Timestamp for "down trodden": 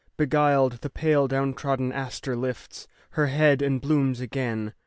1.27-1.91